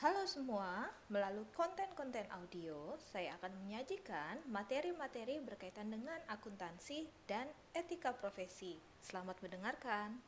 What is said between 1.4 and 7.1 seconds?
konten-konten audio, saya akan menyajikan materi-materi berkaitan dengan akuntansi